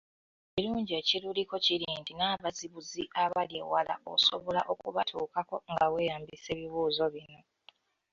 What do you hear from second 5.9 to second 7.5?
weeyambisa ebibuuzo bino.